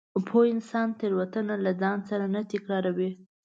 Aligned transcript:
پوه 0.27 0.43
انسان 0.53 0.87
تېروتنه 0.99 1.55
له 1.65 1.71
ځان 1.81 1.97
سره 2.09 2.25
نه 2.33 2.41
تکراروي. 2.51 3.11